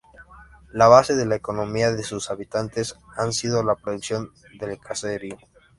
[0.71, 5.37] La base de la economía de sus habitantes ha sido la producción del caserío.